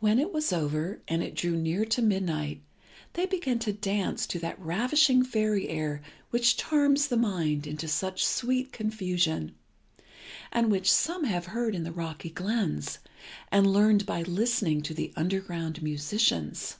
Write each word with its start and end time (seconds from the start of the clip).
When 0.00 0.18
it 0.18 0.32
was 0.32 0.54
over, 0.54 1.02
and 1.06 1.22
it 1.22 1.34
drew 1.34 1.54
near 1.54 1.84
to 1.84 2.00
midnight, 2.00 2.62
they 3.12 3.26
began 3.26 3.58
to 3.58 3.74
dance 3.74 4.26
to 4.28 4.38
that 4.38 4.58
ravishing 4.58 5.22
fairy 5.22 5.68
air 5.68 6.00
which 6.30 6.56
charms 6.56 7.08
the 7.08 7.18
mind 7.18 7.66
into 7.66 7.86
such 7.86 8.24
sweet 8.24 8.72
confusion, 8.72 9.54
and 10.50 10.70
which 10.70 10.90
some 10.90 11.24
have 11.24 11.44
heard 11.44 11.74
in 11.74 11.84
the 11.84 11.92
rocky 11.92 12.30
glens, 12.30 13.00
and 13.52 13.66
learned 13.70 14.06
by 14.06 14.22
listening 14.22 14.80
to 14.80 14.94
the 14.94 15.12
underground 15.14 15.82
musicians. 15.82 16.78